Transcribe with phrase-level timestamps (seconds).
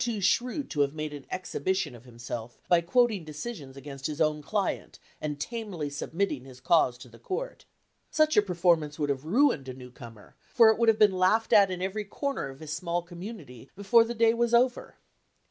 [0.01, 4.07] 78 FIRST PARTNERSHIP shrewd to have made an exhibition of himself by quoting decisions against
[4.07, 7.65] his own client, and tamely submitting his cause to the court.
[8.09, 11.69] Such a performance would have ruined a newcomer, for it would have been laughed at
[11.69, 14.95] in every corner of his small community before the dav was over.